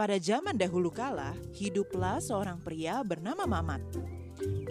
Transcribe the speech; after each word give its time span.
Pada 0.00 0.16
zaman 0.16 0.56
dahulu 0.56 0.88
kala, 0.88 1.36
hiduplah 1.52 2.24
seorang 2.24 2.56
pria 2.64 3.04
bernama 3.04 3.44
Mamat. 3.44 3.84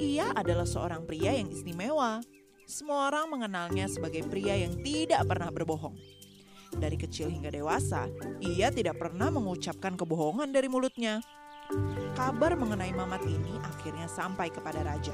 Ia 0.01 0.33
adalah 0.33 0.65
seorang 0.65 1.05
pria 1.05 1.37
yang 1.37 1.53
istimewa. 1.53 2.17
Semua 2.65 3.13
orang 3.13 3.29
mengenalnya 3.29 3.85
sebagai 3.85 4.25
pria 4.25 4.57
yang 4.57 4.81
tidak 4.81 5.21
pernah 5.29 5.53
berbohong. 5.53 5.93
Dari 6.73 6.97
kecil 6.97 7.29
hingga 7.29 7.53
dewasa, 7.53 8.09
ia 8.41 8.73
tidak 8.73 8.97
pernah 8.97 9.29
mengucapkan 9.29 9.93
kebohongan 9.93 10.49
dari 10.49 10.65
mulutnya. 10.65 11.21
Kabar 12.17 12.57
mengenai 12.57 12.89
Mamat 12.89 13.21
ini 13.29 13.53
akhirnya 13.61 14.09
sampai 14.09 14.49
kepada 14.49 14.81
raja. 14.81 15.13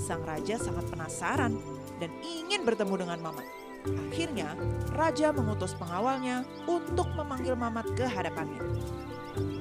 Sang 0.00 0.24
raja 0.24 0.56
sangat 0.56 0.88
penasaran 0.88 1.52
dan 2.00 2.08
ingin 2.24 2.64
bertemu 2.64 2.96
dengan 2.96 3.20
Mamat. 3.20 3.44
Akhirnya, 4.08 4.56
raja 4.96 5.36
mengutus 5.36 5.76
pengawalnya 5.76 6.48
untuk 6.64 7.12
memanggil 7.12 7.52
Mamat 7.52 7.92
ke 7.92 8.08
hadapannya. 8.08 9.04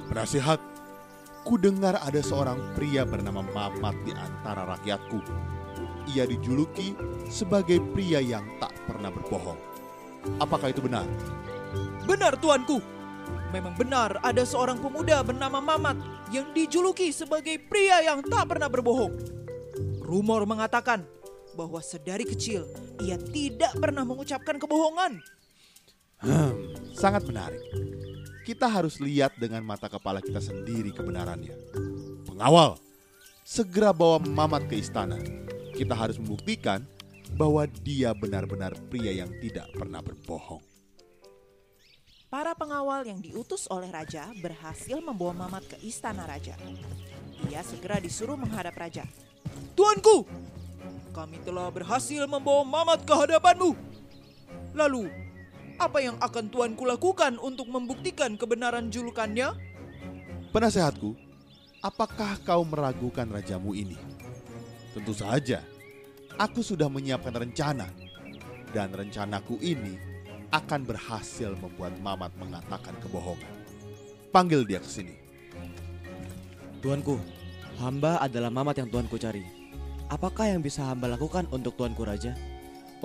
Penasihat, 0.10 0.60
ku 1.44 1.58
dengar 1.58 2.00
ada 2.00 2.22
seorang 2.22 2.74
pria 2.78 3.04
bernama 3.04 3.42
Mamat 3.42 3.96
di 4.06 4.14
antara 4.14 4.78
rakyatku. 4.78 5.20
Ia 6.14 6.28
dijuluki 6.28 6.94
sebagai 7.32 7.80
pria 7.96 8.20
yang 8.20 8.44
tak 8.60 8.76
pernah 8.86 9.10
berbohong. 9.10 9.60
Apakah 10.40 10.72
itu 10.72 10.84
benar? 10.84 11.08
Benar 12.04 12.38
tuanku. 12.40 12.80
Memang 13.54 13.78
benar 13.78 14.18
ada 14.26 14.44
seorang 14.44 14.82
pemuda 14.82 15.22
bernama 15.22 15.62
Mamat 15.62 15.98
yang 16.34 16.50
dijuluki 16.52 17.14
sebagai 17.14 17.62
pria 17.70 18.02
yang 18.02 18.26
tak 18.26 18.50
pernah 18.50 18.68
berbohong. 18.68 19.14
Rumor 20.02 20.46
mengatakan 20.50 21.06
bahwa 21.54 21.80
sedari 21.80 22.26
kecil 22.26 22.66
ia 23.02 23.16
tidak 23.18 23.78
pernah 23.78 24.02
mengucapkan 24.02 24.58
kebohongan. 24.58 25.22
Hmm, 26.24 26.74
sangat 26.98 27.26
menarik. 27.30 27.62
Kita 28.44 28.68
harus 28.68 29.00
lihat 29.00 29.40
dengan 29.40 29.64
mata 29.64 29.88
kepala 29.88 30.20
kita 30.20 30.44
sendiri 30.44 30.92
kebenarannya. 30.92 31.56
Pengawal, 32.28 32.76
segera 33.48 33.96
bawa 33.96 34.20
Mamat 34.20 34.68
ke 34.68 34.76
istana. 34.76 35.16
Kita 35.72 35.96
harus 35.96 36.20
membuktikan 36.20 36.84
bahwa 37.40 37.64
dia 37.66 38.12
benar-benar 38.12 38.76
pria 38.92 39.16
yang 39.16 39.32
tidak 39.40 39.72
pernah 39.72 40.04
berbohong. 40.04 40.60
Para 42.28 42.52
pengawal 42.52 43.08
yang 43.08 43.24
diutus 43.24 43.70
oleh 43.72 43.88
raja 43.88 44.28
berhasil 44.44 45.00
membawa 45.00 45.48
Mamat 45.48 45.64
ke 45.64 45.78
istana 45.80 46.28
raja. 46.28 46.60
Ia 47.48 47.64
segera 47.64 48.04
disuruh 48.04 48.36
menghadap 48.36 48.76
raja. 48.76 49.08
Tuanku, 49.72 50.28
kami 51.16 51.40
telah 51.48 51.72
berhasil 51.72 52.28
membawa 52.28 52.68
Mamat 52.68 53.08
ke 53.08 53.14
hadapanmu. 53.16 53.72
Lalu, 54.76 55.23
apa 55.78 56.00
yang 56.02 56.18
akan 56.22 56.50
tuanku 56.50 56.84
lakukan 56.86 57.38
untuk 57.42 57.70
membuktikan 57.70 58.38
kebenaran 58.38 58.90
julukannya? 58.94 59.54
Penasehatku, 60.54 61.18
apakah 61.82 62.38
kau 62.46 62.62
meragukan 62.62 63.26
rajamu 63.26 63.74
ini? 63.74 63.98
Tentu 64.94 65.14
saja, 65.18 65.66
aku 66.38 66.62
sudah 66.62 66.86
menyiapkan 66.90 67.34
rencana. 67.34 67.90
Dan 68.74 68.90
rencanaku 68.90 69.62
ini 69.62 70.02
akan 70.50 70.82
berhasil 70.82 71.54
membuat 71.58 71.94
Mamat 72.02 72.34
mengatakan 72.42 72.98
kebohongan. 73.02 73.54
Panggil 74.34 74.66
dia 74.66 74.82
ke 74.82 74.90
sini. 74.90 75.14
Tuanku, 76.82 77.22
hamba 77.78 78.18
adalah 78.18 78.50
Mamat 78.50 78.82
yang 78.82 78.90
tuanku 78.90 79.22
cari. 79.22 79.46
Apakah 80.10 80.54
yang 80.54 80.62
bisa 80.62 80.86
hamba 80.90 81.10
lakukan 81.10 81.46
untuk 81.54 81.78
tuanku 81.78 82.02
raja? 82.02 82.34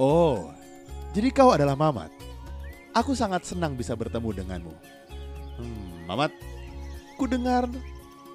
Oh, 0.01 0.53
jadi 1.13 1.29
kau 1.33 1.53
adalah 1.53 1.77
Mamat. 1.77 2.28
Aku 2.99 3.15
sangat 3.15 3.47
senang 3.47 3.79
bisa 3.79 3.95
bertemu 3.95 4.43
denganmu. 4.43 4.75
Hmm, 5.55 6.03
Mamat, 6.11 6.35
ku 7.15 7.31
dengar 7.31 7.71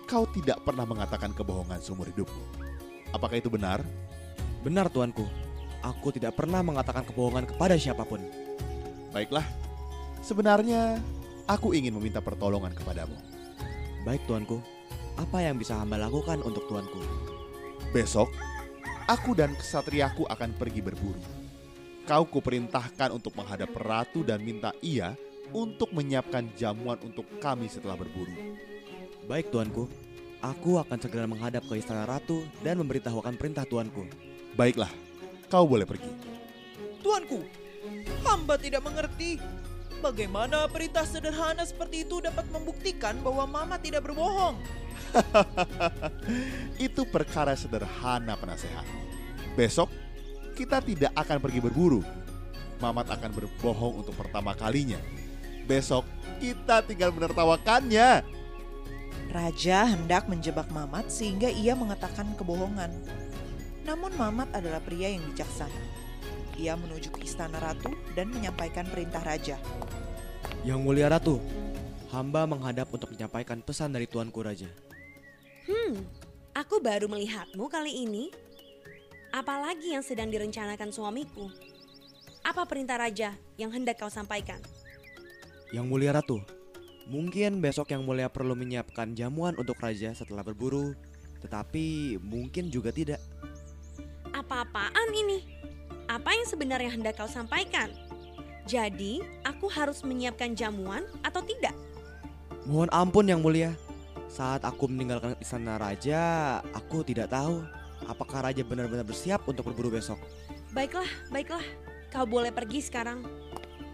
kau 0.08 0.24
tidak 0.32 0.64
pernah 0.64 0.88
mengatakan 0.88 1.36
kebohongan 1.36 1.84
seumur 1.84 2.08
hidupmu. 2.08 2.64
Apakah 3.12 3.44
itu 3.44 3.52
benar? 3.52 3.84
Benar 4.64 4.88
tuanku, 4.88 5.28
aku 5.84 6.16
tidak 6.16 6.40
pernah 6.40 6.64
mengatakan 6.64 7.04
kebohongan 7.04 7.44
kepada 7.44 7.76
siapa 7.76 8.08
pun. 8.08 8.24
Baiklah, 9.12 9.44
sebenarnya 10.24 10.96
aku 11.44 11.76
ingin 11.76 12.00
meminta 12.00 12.24
pertolongan 12.24 12.72
kepadamu. 12.72 13.20
Baik 14.08 14.24
tuanku, 14.32 14.64
apa 15.20 15.44
yang 15.44 15.60
bisa 15.60 15.76
hamba 15.76 16.00
lakukan 16.00 16.40
untuk 16.40 16.72
tuanku? 16.72 17.04
Besok, 17.92 18.32
aku 19.12 19.36
dan 19.36 19.60
kesatriaku 19.60 20.24
akan 20.32 20.56
pergi 20.56 20.80
berburu. 20.80 21.43
Kau 22.04 22.28
kuperintahkan 22.28 23.16
untuk 23.16 23.32
menghadap 23.40 23.72
ratu 23.80 24.28
dan 24.28 24.44
minta 24.44 24.76
ia 24.84 25.16
untuk 25.56 25.94
menyiapkan 25.96 26.52
jamuan 26.60 27.00
untuk 27.00 27.24
kami 27.40 27.72
setelah 27.72 27.96
berburu. 27.96 28.34
Baik 29.24 29.54
tuanku, 29.54 29.88
aku 30.44 30.82
akan 30.84 31.00
segera 31.00 31.24
menghadap 31.24 31.64
ke 31.64 31.80
istana 31.80 32.04
ratu 32.04 32.44
dan 32.60 32.76
memberitahukan 32.84 33.40
perintah 33.40 33.64
tuanku. 33.64 34.04
Baiklah, 34.60 34.92
kau 35.48 35.64
boleh 35.64 35.88
pergi. 35.88 36.12
Tuanku, 37.00 37.40
hamba 38.28 38.60
tidak 38.60 38.84
mengerti 38.84 39.40
bagaimana 40.04 40.68
perintah 40.68 41.08
sederhana 41.08 41.64
seperti 41.64 42.04
itu 42.04 42.20
dapat 42.20 42.44
membuktikan 42.52 43.16
bahwa 43.24 43.48
Mama 43.48 43.80
tidak 43.80 44.04
berbohong. 44.04 44.60
Itu 46.92 47.08
perkara 47.08 47.56
sederhana 47.56 48.36
penasehat. 48.36 48.84
Besok 49.56 49.88
kita 50.54 50.80
tidak 50.80 51.12
akan 51.18 51.38
pergi 51.42 51.60
berburu. 51.60 52.02
Mamat 52.78 53.10
akan 53.18 53.32
berbohong 53.34 54.06
untuk 54.06 54.16
pertama 54.18 54.54
kalinya. 54.54 55.02
Besok 55.66 56.06
kita 56.38 56.84
tinggal 56.86 57.16
menertawakannya. 57.16 58.22
Raja 59.34 59.90
hendak 59.90 60.30
menjebak 60.30 60.70
Mamat 60.70 61.10
sehingga 61.10 61.50
ia 61.50 61.74
mengatakan 61.74 62.38
kebohongan. 62.38 62.92
Namun 63.88 64.14
Mamat 64.14 64.54
adalah 64.54 64.84
pria 64.84 65.10
yang 65.10 65.26
bijaksana. 65.34 65.82
Ia 66.60 66.78
menuju 66.78 67.10
ke 67.10 67.26
istana 67.26 67.58
ratu 67.58 67.90
dan 68.14 68.30
menyampaikan 68.30 68.86
perintah 68.86 69.26
raja. 69.26 69.58
Yang 70.62 70.80
mulia 70.86 71.10
ratu, 71.10 71.42
hamba 72.14 72.46
menghadap 72.46 72.94
untuk 72.94 73.10
menyampaikan 73.10 73.58
pesan 73.66 73.90
dari 73.90 74.06
tuanku 74.06 74.46
raja. 74.46 74.70
Hmm, 75.66 75.98
aku 76.54 76.78
baru 76.78 77.10
melihatmu 77.10 77.66
kali 77.72 78.06
ini. 78.06 78.30
Apalagi 79.34 79.98
yang 79.98 80.06
sedang 80.06 80.30
direncanakan 80.30 80.94
suamiku? 80.94 81.50
Apa 82.46 82.70
perintah 82.70 83.02
raja 83.02 83.34
yang 83.58 83.74
hendak 83.74 83.98
kau 83.98 84.06
sampaikan? 84.06 84.62
Yang 85.74 85.86
mulia 85.90 86.14
ratu, 86.14 86.38
mungkin 87.10 87.58
besok 87.58 87.98
yang 87.98 88.06
mulia 88.06 88.30
perlu 88.30 88.54
menyiapkan 88.54 89.18
jamuan 89.18 89.58
untuk 89.58 89.82
raja 89.82 90.14
setelah 90.14 90.46
berburu, 90.46 90.94
tetapi 91.42 92.22
mungkin 92.22 92.70
juga 92.70 92.94
tidak. 92.94 93.18
Apa-apaan 94.38 95.10
ini? 95.18 95.42
Apa 96.06 96.38
yang 96.38 96.46
sebenarnya 96.46 96.94
hendak 96.94 97.18
kau 97.18 97.26
sampaikan? 97.26 97.90
Jadi, 98.70 99.26
aku 99.42 99.66
harus 99.66 100.06
menyiapkan 100.06 100.54
jamuan 100.54 101.10
atau 101.26 101.42
tidak? 101.42 101.74
Mohon 102.70 102.90
ampun 102.94 103.26
yang 103.26 103.42
mulia. 103.42 103.74
Saat 104.30 104.62
aku 104.62 104.86
meninggalkan 104.86 105.34
istana 105.42 105.82
raja, 105.82 106.62
aku 106.78 107.02
tidak 107.02 107.34
tahu 107.34 107.66
apakah 108.08 108.50
raja 108.50 108.62
benar-benar 108.66 109.08
bersiap 109.08 109.44
untuk 109.48 109.72
berburu 109.72 109.94
besok. 109.94 110.20
Baiklah, 110.74 111.08
baiklah. 111.30 111.64
Kau 112.10 112.26
boleh 112.26 112.54
pergi 112.54 112.82
sekarang. 112.82 113.26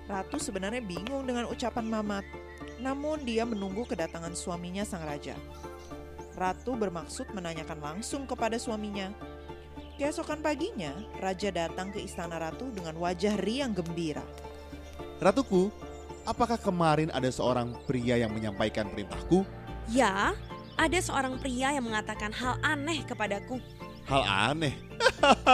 Ratu 0.09 0.41
sebenarnya 0.41 0.81
bingung 0.81 1.23
dengan 1.27 1.45
ucapan 1.47 1.85
Mamat. 1.85 2.25
Namun 2.81 3.23
dia 3.27 3.43
menunggu 3.43 3.85
kedatangan 3.85 4.33
suaminya 4.33 4.81
sang 4.87 5.03
raja. 5.03 5.35
Ratu 6.39 6.79
bermaksud 6.79 7.29
menanyakan 7.35 7.79
langsung 7.83 8.23
kepada 8.23 8.55
suaminya. 8.55 9.11
Keesokan 9.99 10.39
paginya, 10.39 10.95
raja 11.19 11.51
datang 11.51 11.91
ke 11.91 11.99
istana 11.99 12.39
ratu 12.39 12.71
dengan 12.71 12.95
wajah 12.95 13.35
riang 13.43 13.75
gembira. 13.75 14.23
Ratuku, 15.19 15.67
apakah 16.23 16.55
kemarin 16.55 17.11
ada 17.11 17.27
seorang 17.27 17.75
pria 17.83 18.15
yang 18.15 18.31
menyampaikan 18.31 18.87
perintahku? 18.87 19.43
Ya, 19.91 20.31
ada 20.79 20.99
seorang 21.03 21.35
pria 21.43 21.75
yang 21.75 21.83
mengatakan 21.83 22.31
hal 22.31 22.55
aneh 22.63 23.03
kepadaku. 23.03 23.59
Hal 24.09 24.25
aneh. 24.25 24.73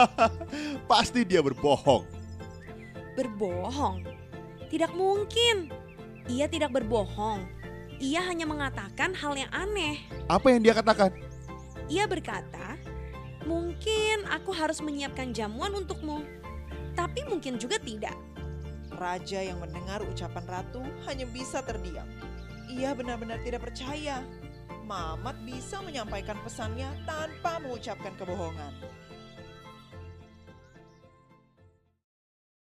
Pasti 0.90 1.28
dia 1.28 1.44
berbohong. 1.44 2.08
Berbohong? 3.12 4.00
Tidak 4.72 4.96
mungkin. 4.96 5.68
Ia 6.24 6.48
tidak 6.48 6.72
berbohong. 6.72 7.44
Ia 8.00 8.24
hanya 8.24 8.48
mengatakan 8.48 9.12
hal 9.12 9.36
yang 9.36 9.52
aneh. 9.52 10.00
Apa 10.24 10.56
yang 10.56 10.64
dia 10.64 10.72
katakan? 10.72 11.12
Ia 11.92 12.08
berkata, 12.08 12.80
"Mungkin 13.44 14.24
aku 14.26 14.56
harus 14.56 14.80
menyiapkan 14.80 15.36
jamuan 15.36 15.76
untukmu, 15.76 16.24
tapi 16.96 17.28
mungkin 17.28 17.60
juga 17.60 17.76
tidak." 17.76 18.16
Raja 18.96 19.44
yang 19.44 19.60
mendengar 19.60 20.00
ucapan 20.00 20.44
ratu 20.48 20.80
hanya 21.04 21.28
bisa 21.28 21.60
terdiam. 21.60 22.08
Ia 22.72 22.96
benar-benar 22.96 23.40
tidak 23.44 23.68
percaya. 23.68 24.24
Mamat 24.86 25.34
bisa 25.42 25.82
menyampaikan 25.82 26.38
pesannya 26.46 26.86
tanpa 27.02 27.58
mengucapkan 27.58 28.14
kebohongan. 28.14 28.70